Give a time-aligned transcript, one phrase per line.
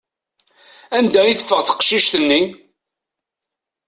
[0.97, 2.41] Anda i teffeɣ teqcict-nni?